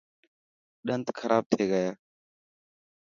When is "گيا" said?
1.71-1.89